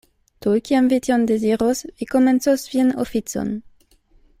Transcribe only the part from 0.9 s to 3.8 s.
vi tion deziros, vi komencos vian oficon.